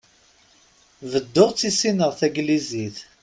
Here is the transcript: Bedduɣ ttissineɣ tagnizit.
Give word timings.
Bedduɣ 1.11 1.49
ttissineɣ 1.51 2.11
tagnizit. 2.19 2.97